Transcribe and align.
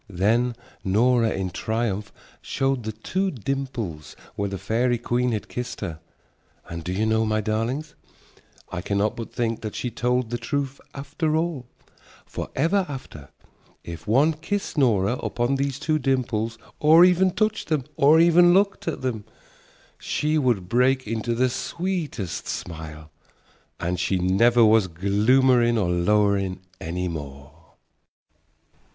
Then 0.09 0.55
Nora 0.83 1.29
in 1.29 1.51
triumph 1.51 2.11
showed 2.41 2.85
the 2.85 2.91
two 2.91 3.29
dimples 3.29 4.15
where 4.35 4.49
the 4.49 4.57
fairy 4.57 4.97
queen 4.97 5.31
had 5.31 5.47
kissed 5.47 5.81
her. 5.81 5.99
And 6.67 6.83
do 6.83 6.91
you 6.91 7.05
know, 7.05 7.23
my 7.23 7.39
darlings, 7.39 7.93
I 8.71 8.81
cannot 8.81 9.15
but 9.15 9.31
think 9.31 9.61
that 9.61 9.75
she 9.75 9.91
told 9.91 10.31
the 10.31 10.39
truth 10.39 10.81
after 10.95 11.35
all, 11.35 11.67
for 12.25 12.49
ever 12.55 12.87
after, 12.89 13.29
if 13.83 14.07
one 14.07 14.33
kissed 14.33 14.75
Nora 14.75 15.17
upon 15.19 15.53
those 15.53 15.77
two 15.77 15.99
dimples 15.99 16.57
or 16.79 17.05
even 17.05 17.29
touched 17.29 17.67
them 17.67 17.83
or 17.95 18.19
even 18.19 18.55
looked 18.55 18.87
at 18.87 19.01
them, 19.01 19.23
she 19.99 20.35
would 20.35 20.67
break 20.67 21.05
into 21.05 21.35
the 21.35 21.47
sweetest 21.47 22.47
smile, 22.47 23.11
and 23.79 23.99
she 23.99 24.17
never 24.17 24.65
was 24.65 24.87
gloomerin' 24.87 25.77
or 25.77 25.89
lowerin' 25.91 26.59
any 26.79 27.07
more. 27.07 27.51